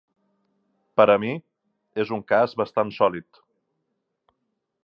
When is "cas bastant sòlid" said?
2.33-3.43